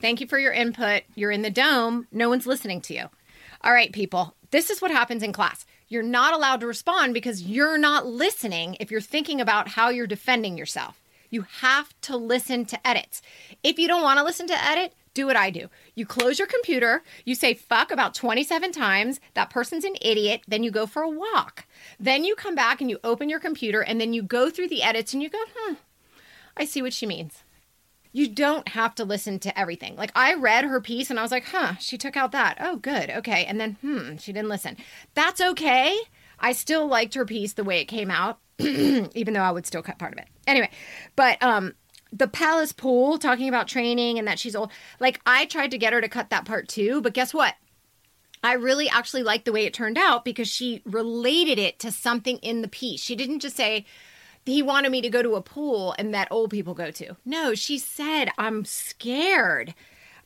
Thank 0.00 0.20
you 0.20 0.26
for 0.26 0.38
your 0.38 0.52
input. 0.52 1.02
You're 1.14 1.30
in 1.30 1.42
the 1.42 1.50
dome. 1.50 2.06
No 2.12 2.28
one's 2.28 2.46
listening 2.46 2.80
to 2.82 2.94
you. 2.94 3.04
All 3.62 3.72
right, 3.72 3.92
people. 3.92 4.34
This 4.50 4.70
is 4.70 4.80
what 4.80 4.90
happens 4.90 5.22
in 5.22 5.32
class. 5.32 5.64
You're 5.88 6.02
not 6.02 6.34
allowed 6.34 6.60
to 6.60 6.66
respond 6.66 7.14
because 7.14 7.42
you're 7.42 7.78
not 7.78 8.06
listening 8.06 8.76
if 8.80 8.90
you're 8.90 9.00
thinking 9.00 9.40
about 9.40 9.68
how 9.68 9.88
you're 9.90 10.06
defending 10.06 10.56
yourself. 10.56 11.00
You 11.30 11.42
have 11.60 11.94
to 12.02 12.16
listen 12.16 12.64
to 12.66 12.86
edits. 12.86 13.22
If 13.62 13.78
you 13.78 13.88
don't 13.88 14.02
want 14.02 14.18
to 14.18 14.24
listen 14.24 14.46
to 14.48 14.64
edit, 14.64 14.92
do 15.14 15.26
what 15.26 15.36
I 15.36 15.50
do. 15.50 15.68
You 15.94 16.06
close 16.06 16.38
your 16.38 16.48
computer, 16.48 17.02
you 17.24 17.34
say 17.34 17.54
fuck 17.54 17.90
about 17.90 18.14
27 18.14 18.72
times, 18.72 19.20
that 19.34 19.50
person's 19.50 19.84
an 19.84 19.96
idiot, 20.00 20.42
then 20.46 20.62
you 20.62 20.70
go 20.70 20.86
for 20.86 21.02
a 21.02 21.08
walk. 21.08 21.66
Then 21.98 22.24
you 22.24 22.34
come 22.34 22.54
back 22.54 22.80
and 22.80 22.90
you 22.90 22.98
open 23.02 23.28
your 23.28 23.40
computer 23.40 23.80
and 23.80 24.00
then 24.00 24.12
you 24.12 24.22
go 24.22 24.50
through 24.50 24.68
the 24.68 24.82
edits 24.82 25.12
and 25.12 25.22
you 25.22 25.28
go, 25.28 25.38
hmm, 25.54 25.74
I 26.56 26.64
see 26.64 26.82
what 26.82 26.92
she 26.92 27.06
means. 27.06 27.42
You 28.12 28.28
don't 28.28 28.68
have 28.68 28.94
to 28.96 29.04
listen 29.04 29.38
to 29.40 29.58
everything. 29.58 29.94
Like 29.96 30.10
I 30.14 30.34
read 30.34 30.64
her 30.64 30.80
piece 30.80 31.10
and 31.10 31.18
I 31.18 31.22
was 31.22 31.30
like, 31.30 31.46
huh, 31.46 31.74
she 31.76 31.96
took 31.96 32.16
out 32.16 32.32
that. 32.32 32.56
Oh, 32.60 32.76
good. 32.76 33.10
Okay. 33.10 33.44
And 33.44 33.60
then, 33.60 33.76
hmm, 33.80 34.16
she 34.16 34.32
didn't 34.32 34.48
listen. 34.48 34.76
That's 35.14 35.40
okay. 35.40 35.96
I 36.40 36.52
still 36.52 36.86
liked 36.86 37.14
her 37.14 37.24
piece 37.24 37.52
the 37.52 37.64
way 37.64 37.80
it 37.80 37.84
came 37.84 38.10
out, 38.10 38.38
even 39.14 39.34
though 39.34 39.40
I 39.40 39.50
would 39.50 39.66
still 39.66 39.82
cut 39.82 39.98
part 39.98 40.12
of 40.12 40.18
it. 40.18 40.28
Anyway, 40.46 40.70
but 41.16 41.42
um 41.42 41.74
the 42.12 42.28
palace 42.28 42.72
pool 42.72 43.18
talking 43.18 43.48
about 43.48 43.68
training 43.68 44.18
and 44.18 44.26
that 44.26 44.38
she's 44.38 44.56
old. 44.56 44.72
Like 44.98 45.20
I 45.26 45.46
tried 45.46 45.70
to 45.70 45.78
get 45.78 45.92
her 45.92 46.00
to 46.00 46.08
cut 46.08 46.30
that 46.30 46.44
part 46.44 46.68
too, 46.68 47.00
but 47.00 47.14
guess 47.14 47.32
what? 47.32 47.54
I 48.42 48.54
really 48.54 48.88
actually 48.88 49.22
liked 49.22 49.44
the 49.44 49.52
way 49.52 49.66
it 49.66 49.74
turned 49.74 49.98
out 49.98 50.24
because 50.24 50.48
she 50.48 50.82
related 50.84 51.58
it 51.58 51.78
to 51.80 51.92
something 51.92 52.38
in 52.38 52.62
the 52.62 52.68
piece. 52.68 53.00
She 53.00 53.14
didn't 53.14 53.40
just 53.40 53.56
say, 53.56 53.84
he 54.46 54.62
wanted 54.62 54.90
me 54.90 55.02
to 55.02 55.10
go 55.10 55.22
to 55.22 55.36
a 55.36 55.42
pool 55.42 55.94
and 55.98 56.14
that 56.14 56.28
old 56.30 56.50
people 56.50 56.74
go 56.74 56.90
to. 56.90 57.16
No, 57.24 57.54
she 57.54 57.78
said, 57.78 58.30
I'm 58.38 58.64
scared. 58.64 59.74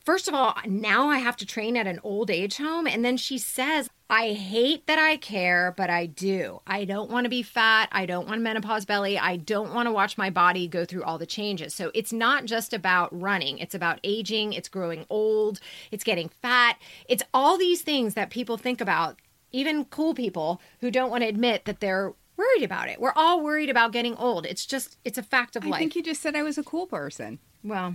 First 0.04 0.28
of 0.28 0.34
all, 0.34 0.54
now 0.66 1.08
I 1.08 1.18
have 1.18 1.36
to 1.38 1.46
train 1.46 1.78
at 1.78 1.86
an 1.86 1.98
old 2.04 2.30
age 2.30 2.58
home. 2.58 2.86
And 2.86 3.02
then 3.02 3.16
she 3.16 3.38
says, 3.38 3.88
I 4.10 4.34
hate 4.34 4.86
that 4.86 4.98
I 4.98 5.16
care, 5.16 5.72
but 5.74 5.88
I 5.88 6.04
do. 6.04 6.60
I 6.66 6.84
don't 6.84 7.10
want 7.10 7.24
to 7.24 7.30
be 7.30 7.42
fat. 7.42 7.88
I 7.90 8.04
don't 8.04 8.28
want 8.28 8.42
menopause 8.42 8.84
belly. 8.84 9.18
I 9.18 9.36
don't 9.36 9.72
want 9.72 9.86
to 9.86 9.92
watch 9.92 10.18
my 10.18 10.28
body 10.28 10.68
go 10.68 10.84
through 10.84 11.04
all 11.04 11.16
the 11.16 11.24
changes. 11.24 11.74
So 11.74 11.90
it's 11.94 12.12
not 12.12 12.44
just 12.44 12.74
about 12.74 13.18
running, 13.18 13.56
it's 13.58 13.74
about 13.74 13.98
aging, 14.04 14.52
it's 14.52 14.68
growing 14.68 15.06
old, 15.08 15.58
it's 15.90 16.04
getting 16.04 16.28
fat. 16.28 16.78
It's 17.08 17.22
all 17.32 17.56
these 17.56 17.80
things 17.80 18.12
that 18.12 18.28
people 18.28 18.58
think 18.58 18.82
about, 18.82 19.18
even 19.52 19.86
cool 19.86 20.12
people 20.12 20.60
who 20.80 20.90
don't 20.90 21.10
want 21.10 21.22
to 21.22 21.28
admit 21.28 21.64
that 21.64 21.80
they're 21.80 22.12
worried 22.36 22.62
about 22.62 22.90
it. 22.90 23.00
We're 23.00 23.12
all 23.16 23.42
worried 23.42 23.70
about 23.70 23.92
getting 23.92 24.16
old. 24.16 24.44
It's 24.44 24.66
just, 24.66 24.98
it's 25.04 25.16
a 25.16 25.22
fact 25.22 25.56
of 25.56 25.64
life. 25.64 25.76
I 25.76 25.78
think 25.78 25.96
you 25.96 26.02
just 26.02 26.20
said 26.20 26.36
I 26.36 26.42
was 26.42 26.58
a 26.58 26.62
cool 26.62 26.86
person. 26.86 27.38
well, 27.62 27.94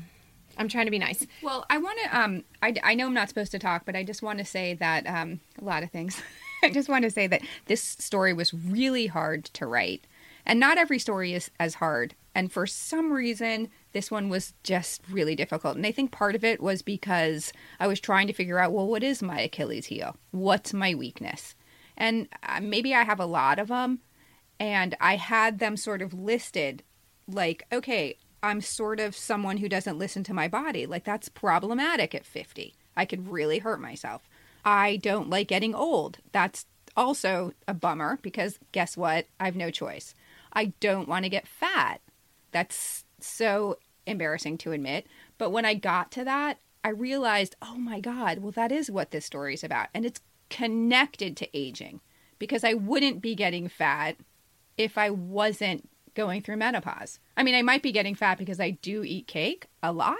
I'm 0.57 0.67
trying 0.67 0.85
to 0.85 0.91
be 0.91 0.99
nice. 0.99 1.25
Well, 1.41 1.65
I 1.69 1.77
want 1.77 1.99
to. 2.03 2.19
Um, 2.19 2.43
I, 2.61 2.73
I 2.83 2.95
know 2.95 3.07
I'm 3.07 3.13
not 3.13 3.29
supposed 3.29 3.51
to 3.51 3.59
talk, 3.59 3.85
but 3.85 3.95
I 3.95 4.03
just 4.03 4.21
want 4.21 4.39
to 4.39 4.45
say 4.45 4.73
that 4.75 5.07
um, 5.07 5.39
a 5.59 5.63
lot 5.63 5.83
of 5.83 5.91
things. 5.91 6.21
I 6.63 6.69
just 6.69 6.89
want 6.89 7.03
to 7.03 7.11
say 7.11 7.27
that 7.27 7.41
this 7.65 7.81
story 7.81 8.33
was 8.33 8.53
really 8.53 9.07
hard 9.07 9.45
to 9.45 9.65
write, 9.65 10.05
and 10.45 10.59
not 10.59 10.77
every 10.77 10.99
story 10.99 11.33
is 11.33 11.49
as 11.59 11.75
hard. 11.75 12.15
And 12.35 12.51
for 12.51 12.67
some 12.67 13.11
reason, 13.11 13.69
this 13.91 14.11
one 14.11 14.29
was 14.29 14.53
just 14.63 15.01
really 15.09 15.35
difficult. 15.35 15.75
And 15.75 15.85
I 15.85 15.91
think 15.91 16.11
part 16.11 16.35
of 16.35 16.43
it 16.43 16.61
was 16.61 16.81
because 16.81 17.51
I 17.79 17.87
was 17.87 17.99
trying 17.99 18.27
to 18.27 18.33
figure 18.33 18.59
out, 18.59 18.71
well, 18.71 18.87
what 18.87 19.03
is 19.03 19.21
my 19.21 19.39
Achilles 19.41 19.87
heel? 19.87 20.15
What's 20.31 20.73
my 20.73 20.93
weakness? 20.93 21.55
And 21.97 22.27
uh, 22.43 22.59
maybe 22.61 22.93
I 22.93 23.03
have 23.03 23.19
a 23.19 23.25
lot 23.25 23.59
of 23.59 23.69
them, 23.69 23.99
and 24.59 24.95
I 25.01 25.15
had 25.15 25.59
them 25.59 25.75
sort 25.75 26.01
of 26.01 26.13
listed 26.13 26.83
like, 27.27 27.65
okay, 27.71 28.17
I'm 28.41 28.61
sort 28.61 28.99
of 28.99 29.15
someone 29.15 29.57
who 29.57 29.69
doesn't 29.69 29.97
listen 29.97 30.23
to 30.25 30.33
my 30.33 30.47
body. 30.47 30.85
Like, 30.85 31.03
that's 31.03 31.29
problematic 31.29 32.15
at 32.15 32.25
50. 32.25 32.75
I 32.95 33.05
could 33.05 33.29
really 33.29 33.59
hurt 33.59 33.81
myself. 33.81 34.27
I 34.63 34.97
don't 34.97 35.29
like 35.29 35.47
getting 35.47 35.75
old. 35.75 36.19
That's 36.31 36.65
also 36.95 37.53
a 37.67 37.73
bummer 37.73 38.19
because 38.21 38.59
guess 38.71 38.97
what? 38.97 39.25
I 39.39 39.45
have 39.45 39.55
no 39.55 39.71
choice. 39.71 40.13
I 40.53 40.73
don't 40.79 41.07
want 41.07 41.23
to 41.23 41.29
get 41.29 41.47
fat. 41.47 42.01
That's 42.51 43.05
so 43.19 43.77
embarrassing 44.05 44.57
to 44.59 44.71
admit. 44.71 45.07
But 45.37 45.51
when 45.51 45.65
I 45.65 45.73
got 45.75 46.11
to 46.11 46.23
that, 46.25 46.59
I 46.83 46.89
realized, 46.89 47.55
oh 47.61 47.75
my 47.75 47.99
God, 47.99 48.39
well, 48.39 48.51
that 48.51 48.71
is 48.71 48.89
what 48.89 49.11
this 49.11 49.25
story 49.25 49.53
is 49.53 49.63
about. 49.63 49.87
And 49.93 50.05
it's 50.05 50.21
connected 50.49 51.37
to 51.37 51.57
aging 51.57 52.01
because 52.39 52.63
I 52.63 52.73
wouldn't 52.73 53.21
be 53.21 53.35
getting 53.35 53.67
fat 53.67 54.15
if 54.77 54.97
I 54.97 55.09
wasn't 55.09 55.89
going 56.19 56.41
through 56.41 56.57
menopause. 56.57 57.17
I 57.37 57.43
mean, 57.43 57.55
I 57.55 57.61
might 57.61 57.81
be 57.81 57.93
getting 57.93 58.13
fat 58.13 58.37
because 58.37 58.59
I 58.59 58.71
do 58.71 59.05
eat 59.05 59.25
cake 59.25 59.67
a 59.81 59.93
lot, 59.93 60.17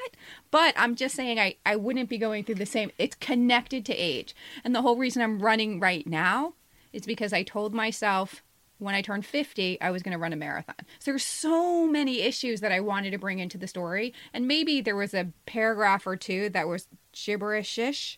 but 0.50 0.74
I'm 0.78 0.96
just 0.96 1.14
saying 1.14 1.38
I, 1.38 1.58
I 1.66 1.76
wouldn't 1.76 2.08
be 2.08 2.18
going 2.18 2.46
through 2.46 2.56
the 2.56 2.66
same. 2.66 2.90
It's 2.98 3.18
connected 3.18 3.86
to 3.86 3.94
age. 3.94 4.34
And 4.64 4.74
the 4.74 4.82
whole 4.82 4.96
reason 4.96 5.22
I'm 5.22 5.40
running 5.40 5.82
right 5.82 6.08
now 6.08 6.54
is 6.94 7.06
because 7.06 7.34
I 7.34 7.44
told 7.44 7.74
myself 7.74 8.44
when 8.78 8.96
I 8.96 9.02
turned 9.02 9.26
50, 9.26 9.82
I 9.82 9.92
was 9.92 10.02
going 10.02 10.14
to 10.14 10.18
run 10.18 10.32
a 10.32 10.38
marathon. 10.38 10.78
So 11.00 11.12
there's 11.12 11.26
so 11.26 11.86
many 11.86 12.22
issues 12.22 12.62
that 12.62 12.72
I 12.72 12.80
wanted 12.80 13.12
to 13.12 13.18
bring 13.18 13.40
into 13.40 13.58
the 13.58 13.68
story. 13.68 14.14
And 14.34 14.48
maybe 14.48 14.80
there 14.80 14.96
was 14.96 15.14
a 15.14 15.34
paragraph 15.46 16.08
or 16.08 16.16
two 16.16 16.48
that 16.52 16.70
was 16.70 16.88
gibberish 17.12 18.18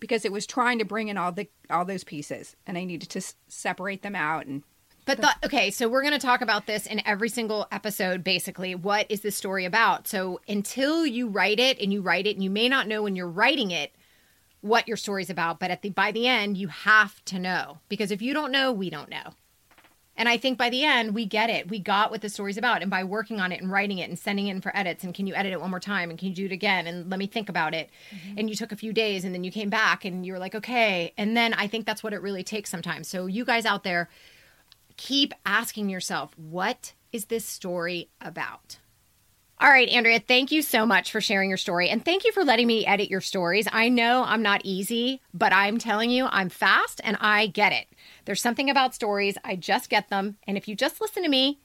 because 0.00 0.24
it 0.24 0.32
was 0.32 0.44
trying 0.44 0.80
to 0.80 0.84
bring 0.84 1.06
in 1.06 1.16
all 1.16 1.30
the 1.30 1.48
all 1.70 1.84
those 1.84 2.02
pieces 2.02 2.56
and 2.66 2.76
I 2.76 2.82
needed 2.82 3.08
to 3.10 3.20
s- 3.20 3.36
separate 3.46 4.02
them 4.02 4.16
out 4.16 4.46
and 4.46 4.64
But 5.04 5.20
the, 5.20 5.34
okay, 5.44 5.70
so 5.70 5.88
we're 5.88 6.02
going 6.02 6.12
to 6.12 6.24
talk 6.24 6.42
about 6.42 6.66
this 6.66 6.86
in 6.86 7.04
every 7.06 7.28
single 7.28 7.66
episode 7.72 8.22
basically. 8.22 8.74
What 8.74 9.06
is 9.08 9.20
this 9.20 9.36
story 9.36 9.64
about? 9.64 10.06
So 10.06 10.40
until 10.48 11.04
you 11.06 11.28
write 11.28 11.58
it 11.58 11.80
and 11.80 11.92
you 11.92 12.02
write 12.02 12.26
it 12.26 12.36
and 12.36 12.44
you 12.44 12.50
may 12.50 12.68
not 12.68 12.86
know 12.86 13.02
when 13.02 13.16
you're 13.16 13.28
writing 13.28 13.70
it 13.70 13.92
what 14.60 14.86
your 14.86 14.96
story's 14.96 15.30
about, 15.30 15.58
but 15.58 15.72
at 15.72 15.82
the 15.82 15.90
by 15.90 16.12
the 16.12 16.28
end 16.28 16.56
you 16.56 16.68
have 16.68 17.24
to 17.26 17.38
know 17.38 17.78
because 17.88 18.12
if 18.12 18.22
you 18.22 18.32
don't 18.32 18.52
know, 18.52 18.70
we 18.70 18.90
don't 18.90 19.10
know. 19.10 19.34
And 20.16 20.28
I 20.28 20.36
think 20.36 20.56
by 20.56 20.70
the 20.70 20.84
end 20.84 21.16
we 21.16 21.26
get 21.26 21.50
it. 21.50 21.68
We 21.68 21.80
got 21.80 22.12
what 22.12 22.20
the 22.20 22.28
story's 22.28 22.58
about 22.58 22.80
and 22.80 22.90
by 22.90 23.02
working 23.02 23.40
on 23.40 23.50
it 23.50 23.60
and 23.60 23.72
writing 23.72 23.98
it 23.98 24.08
and 24.08 24.16
sending 24.16 24.46
it 24.46 24.52
in 24.52 24.60
for 24.60 24.76
edits 24.76 25.02
and 25.02 25.12
can 25.12 25.26
you 25.26 25.34
edit 25.34 25.52
it 25.52 25.60
one 25.60 25.70
more 25.70 25.80
time 25.80 26.10
and 26.10 26.18
can 26.18 26.28
you 26.28 26.34
do 26.34 26.44
it 26.44 26.52
again 26.52 26.86
and 26.86 27.10
let 27.10 27.18
me 27.18 27.26
think 27.26 27.48
about 27.48 27.74
it. 27.74 27.90
Mm-hmm. 28.14 28.38
And 28.38 28.48
you 28.48 28.54
took 28.54 28.70
a 28.70 28.76
few 28.76 28.92
days 28.92 29.24
and 29.24 29.34
then 29.34 29.42
you 29.42 29.50
came 29.50 29.68
back 29.68 30.04
and 30.04 30.24
you 30.24 30.32
were 30.32 30.38
like, 30.38 30.54
"Okay." 30.54 31.12
And 31.16 31.36
then 31.36 31.54
I 31.54 31.66
think 31.66 31.86
that's 31.86 32.04
what 32.04 32.12
it 32.12 32.22
really 32.22 32.44
takes 32.44 32.70
sometimes. 32.70 33.08
So 33.08 33.26
you 33.26 33.44
guys 33.44 33.66
out 33.66 33.82
there 33.82 34.08
keep 35.02 35.34
asking 35.44 35.88
yourself, 35.88 36.30
what 36.36 36.92
is 37.10 37.24
this 37.24 37.44
story 37.44 38.08
about? 38.20 38.78
All 39.60 39.68
right, 39.68 39.88
Andrea, 39.88 40.20
thank 40.20 40.52
you 40.52 40.62
so 40.62 40.86
much 40.86 41.10
for 41.10 41.20
sharing 41.20 41.48
your 41.48 41.56
story. 41.56 41.88
And 41.88 42.04
thank 42.04 42.24
you 42.24 42.30
for 42.30 42.44
letting 42.44 42.68
me 42.68 42.86
edit 42.86 43.10
your 43.10 43.20
stories. 43.20 43.66
I 43.72 43.88
know 43.88 44.22
I'm 44.24 44.42
not 44.42 44.60
easy, 44.62 45.20
but 45.34 45.52
I'm 45.52 45.78
telling 45.78 46.10
you, 46.10 46.26
I'm 46.30 46.48
fast 46.48 47.00
and 47.02 47.16
I 47.20 47.48
get 47.48 47.72
it. 47.72 47.88
There's 48.26 48.40
something 48.40 48.70
about 48.70 48.94
stories, 48.94 49.36
I 49.44 49.56
just 49.56 49.90
get 49.90 50.08
them. 50.08 50.36
And 50.46 50.56
if 50.56 50.68
you 50.68 50.76
just 50.76 51.00
listen 51.00 51.24
to 51.24 51.28
me, 51.28 51.58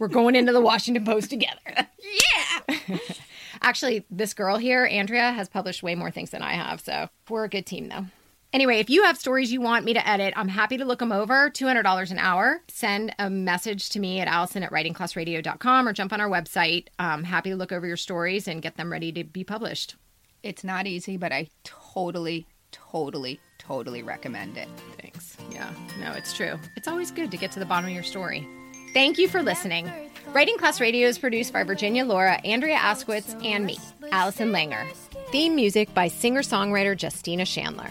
we're 0.00 0.08
going 0.08 0.34
into 0.34 0.52
the 0.52 0.60
Washington 0.60 1.04
Post 1.04 1.30
together. 1.30 1.60
yeah. 1.76 2.98
Actually, 3.62 4.04
this 4.10 4.34
girl 4.34 4.56
here, 4.56 4.86
Andrea, 4.90 5.30
has 5.30 5.48
published 5.48 5.84
way 5.84 5.94
more 5.94 6.10
things 6.10 6.30
than 6.30 6.42
I 6.42 6.54
have. 6.54 6.80
So 6.80 7.08
we're 7.28 7.44
a 7.44 7.48
good 7.48 7.64
team, 7.64 7.88
though. 7.88 8.06
Anyway, 8.56 8.78
if 8.78 8.88
you 8.88 9.04
have 9.04 9.18
stories 9.18 9.52
you 9.52 9.60
want 9.60 9.84
me 9.84 9.92
to 9.92 10.08
edit, 10.08 10.32
I'm 10.34 10.48
happy 10.48 10.78
to 10.78 10.86
look 10.86 11.00
them 11.00 11.12
over. 11.12 11.50
$200 11.50 12.10
an 12.10 12.18
hour. 12.18 12.62
Send 12.68 13.14
a 13.18 13.28
message 13.28 13.90
to 13.90 14.00
me 14.00 14.18
at 14.20 14.28
allison 14.28 14.62
at 14.62 14.70
writingclassradio.com 14.70 15.86
or 15.86 15.92
jump 15.92 16.10
on 16.10 16.22
our 16.22 16.30
website. 16.30 16.86
I'm 16.98 17.22
happy 17.22 17.50
to 17.50 17.56
look 17.56 17.70
over 17.70 17.86
your 17.86 17.98
stories 17.98 18.48
and 18.48 18.62
get 18.62 18.78
them 18.78 18.90
ready 18.90 19.12
to 19.12 19.24
be 19.24 19.44
published. 19.44 19.96
it's 20.42 20.64
not 20.64 20.86
easy, 20.86 21.18
but 21.18 21.32
I 21.32 21.48
totally 21.64 22.46
totally 22.72 23.40
totally 23.58 24.02
recommend 24.02 24.56
it. 24.56 24.68
Thanks. 25.02 25.36
Yeah, 25.52 25.70
no, 26.00 26.12
it's 26.12 26.32
true. 26.32 26.58
It's 26.76 26.88
always 26.88 27.10
good 27.10 27.30
to 27.32 27.36
get 27.36 27.52
to 27.52 27.58
the 27.58 27.66
bottom 27.66 27.90
of 27.90 27.94
your 27.94 28.04
story. 28.04 28.48
Thank 28.94 29.18
you 29.18 29.28
for 29.28 29.42
listening. 29.42 29.92
Writing 30.32 30.56
Class 30.56 30.80
Radio 30.80 31.08
is 31.08 31.18
produced 31.18 31.52
by 31.52 31.62
Virginia 31.62 32.06
Lora, 32.06 32.40
Andrea 32.42 32.78
Askowitz, 32.78 33.34
and 33.44 33.66
me, 33.66 33.78
Allison 34.12 34.50
Langer. 34.50 34.90
Theme 35.30 35.54
music 35.54 35.92
by 35.92 36.08
singer 36.08 36.40
songwriter 36.40 36.98
Justina 36.98 37.44
Chandler. 37.44 37.90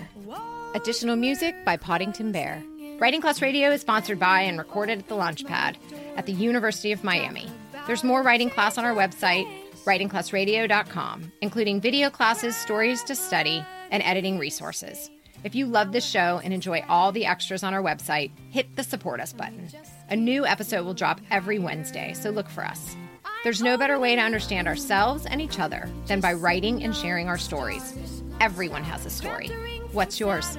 Additional 0.75 1.15
music 1.15 1.55
by 1.63 1.77
Poddington 1.77 2.34
Bear. 2.34 2.62
Writing 3.00 3.22
Class 3.22 3.41
Radio 3.41 3.72
is 3.72 3.79
sponsored 3.79 4.20
by 4.20 4.41
and 4.41 4.58
recorded 4.58 5.00
at 5.00 5.08
the 5.08 5.15
Launchpad 5.15 5.77
at 6.17 6.25
the 6.25 6.34
University 6.34 6.91
of 6.91 7.01
Miami. 7.01 7.50
There's 7.88 8.03
more 8.03 8.22
writing 8.22 8.50
class 8.50 8.77
on 8.77 8.84
our 8.84 8.94
website, 8.94 9.48
writingclassradio.com, 9.86 11.32
including 11.39 11.79
video 11.79 12.10
classes, 12.10 12.58
stories 12.58 13.01
to 13.05 13.15
study, 13.15 13.63
and 13.89 14.03
editing 14.03 14.38
resources. 14.38 15.10
If 15.46 15.55
you 15.55 15.65
love 15.65 15.94
this 15.94 16.05
show 16.05 16.41
and 16.44 16.53
enjoy 16.53 16.84
all 16.89 17.13
the 17.13 17.25
extras 17.25 17.63
on 17.63 17.74
our 17.74 17.82
website, 17.82 18.32
hit 18.50 18.75
the 18.75 18.84
support 18.84 19.22
us 19.22 19.32
button. 19.32 19.70
A 20.10 20.17
new 20.17 20.46
episode 20.46 20.86
will 20.86 20.94
drop 20.94 21.22
every 21.32 21.58
Wednesday, 21.58 22.12
so 22.15 22.32
look 22.32 22.50
for 22.50 22.65
us. 22.65 22.98
There's 23.46 23.62
no 23.62 23.77
better 23.77 23.98
way 23.98 24.17
to 24.17 24.22
understand 24.22 24.67
ourselves 24.67 25.25
and 25.25 25.41
each 25.41 25.58
other 25.58 25.89
than 26.08 26.20
by 26.20 26.34
writing 26.34 26.84
and 26.84 26.94
sharing 26.94 27.29
our 27.29 27.38
stories. 27.38 27.96
Everyone 28.41 28.84
has 28.84 29.05
a 29.05 29.10
story. 29.10 29.50
What's 29.96 30.20
yours? 30.20 30.58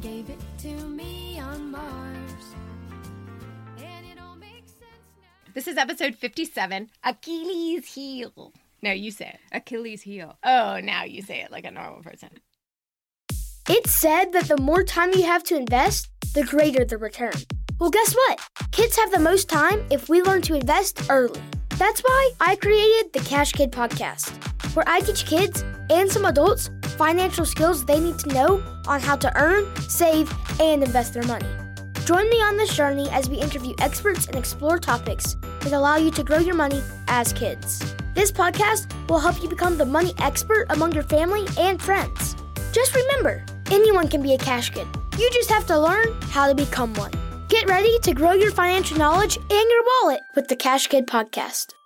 Gave 0.00 0.28
it 0.28 0.40
to 0.62 0.72
me 0.88 1.38
on 1.38 1.70
Mars. 1.70 2.44
And 3.78 4.04
it 4.04 4.20
all 4.20 4.34
makes 4.34 4.72
sense 4.72 5.06
now. 5.20 5.52
This 5.54 5.68
is 5.68 5.76
episode 5.76 6.16
57 6.16 6.90
Achilles 7.04 7.86
heel. 7.86 8.52
No, 8.82 8.90
you 8.90 9.12
say 9.12 9.28
it. 9.28 9.38
Achilles 9.52 10.02
heel. 10.02 10.36
Oh, 10.42 10.80
now 10.82 11.04
you 11.04 11.22
say 11.22 11.42
it 11.42 11.52
like 11.52 11.64
a 11.64 11.70
normal 11.70 12.02
person. 12.02 12.30
It's 13.68 13.92
said 13.92 14.32
that 14.32 14.48
the 14.48 14.60
more 14.60 14.82
time 14.82 15.12
you 15.14 15.22
have 15.22 15.44
to 15.44 15.56
invest, 15.56 16.10
the 16.34 16.42
greater 16.42 16.84
the 16.84 16.98
return. 16.98 17.34
Well, 17.78 17.90
guess 17.90 18.12
what? 18.12 18.40
Kids 18.72 18.96
have 18.96 19.12
the 19.12 19.20
most 19.20 19.48
time 19.48 19.86
if 19.92 20.08
we 20.08 20.22
learn 20.22 20.42
to 20.42 20.54
invest 20.54 21.08
early. 21.08 21.40
That's 21.78 22.00
why 22.00 22.32
I 22.40 22.56
created 22.56 23.12
the 23.12 23.20
Cash 23.20 23.52
Kid 23.52 23.70
podcast, 23.70 24.32
where 24.74 24.88
I 24.88 25.02
teach 25.02 25.24
kids 25.24 25.62
and 25.88 26.10
some 26.10 26.24
adults 26.24 26.68
financial 27.00 27.46
skills 27.46 27.82
they 27.86 27.98
need 27.98 28.18
to 28.18 28.28
know 28.28 28.62
on 28.86 29.00
how 29.00 29.16
to 29.16 29.34
earn, 29.34 29.64
save, 29.88 30.30
and 30.60 30.82
invest 30.82 31.14
their 31.14 31.22
money. 31.22 31.48
Join 32.04 32.28
me 32.28 32.36
on 32.42 32.58
this 32.58 32.76
journey 32.76 33.08
as 33.08 33.26
we 33.26 33.38
interview 33.38 33.74
experts 33.78 34.26
and 34.26 34.36
explore 34.36 34.78
topics 34.78 35.38
that 35.60 35.72
allow 35.72 35.96
you 35.96 36.10
to 36.10 36.22
grow 36.22 36.36
your 36.36 36.54
money 36.54 36.82
as 37.08 37.32
kids. 37.32 37.94
This 38.12 38.30
podcast 38.30 38.92
will 39.08 39.18
help 39.18 39.42
you 39.42 39.48
become 39.48 39.78
the 39.78 39.86
money 39.86 40.12
expert 40.18 40.66
among 40.68 40.92
your 40.92 41.04
family 41.04 41.46
and 41.58 41.80
friends. 41.80 42.36
Just 42.70 42.94
remember, 42.94 43.42
anyone 43.70 44.06
can 44.06 44.20
be 44.20 44.34
a 44.34 44.38
cash 44.38 44.68
kid. 44.68 44.86
You 45.16 45.30
just 45.30 45.50
have 45.50 45.66
to 45.68 45.80
learn 45.80 46.20
how 46.24 46.48
to 46.48 46.54
become 46.54 46.92
one. 46.94 47.12
Get 47.48 47.66
ready 47.66 47.98
to 48.00 48.12
grow 48.12 48.32
your 48.32 48.50
financial 48.50 48.98
knowledge 48.98 49.38
and 49.38 49.70
your 49.70 49.84
wallet 49.88 50.20
with 50.36 50.48
the 50.48 50.56
Cash 50.56 50.88
Kid 50.88 51.06
podcast. 51.06 51.79